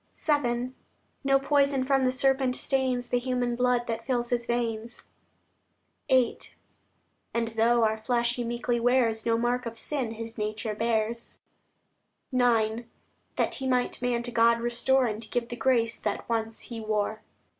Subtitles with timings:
[0.15, 0.71] VII
[1.23, 5.05] No poison from the serpent stains The human blood that fills His veins;
[6.09, 6.39] VIII
[7.35, 11.37] And though our flesh He meekly wears, No mark of sin His nature bears;
[12.33, 12.85] IX
[13.35, 17.21] That He might man to God restore, And give the grace that once He wore.